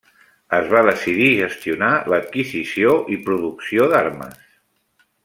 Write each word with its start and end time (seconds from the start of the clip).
Es 0.59 0.69
va 0.69 0.79
decidir 0.87 1.27
gestionar 1.41 1.89
l'adquisició 2.13 2.95
i 3.17 3.21
producció 3.29 3.89
d'armes. 3.93 4.41